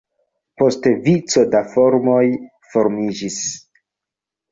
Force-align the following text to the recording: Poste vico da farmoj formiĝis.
Poste 0.59 0.93
vico 1.07 1.43
da 1.55 1.61
farmoj 1.73 2.23
formiĝis. 2.73 3.37